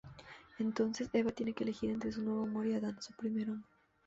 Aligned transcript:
Entonces, 0.57 1.11
Eva 1.13 1.29
tiene 1.29 1.53
que 1.53 1.63
elegir 1.63 1.91
entre 1.91 2.11
su 2.11 2.23
nuevo 2.23 2.41
amor 2.45 2.65
y 2.65 2.73
Adán, 2.73 2.99
su 2.99 3.13
primer 3.13 3.51
hombre. 3.51 3.69